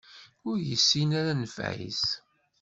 Ur 0.49 0.57
yessin 0.69 1.09
ara 1.19 1.31
nnfeɛ-is. 1.35 2.03